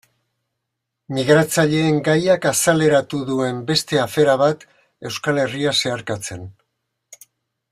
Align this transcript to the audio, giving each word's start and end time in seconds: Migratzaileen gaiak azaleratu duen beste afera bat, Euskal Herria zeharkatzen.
Migratzaileen 1.17 1.99
gaiak 2.07 2.47
azaleratu 2.51 3.19
duen 3.27 3.59
beste 3.67 4.01
afera 4.05 4.35
bat, 4.43 4.67
Euskal 5.11 5.43
Herria 5.43 5.75
zeharkatzen. 5.83 6.49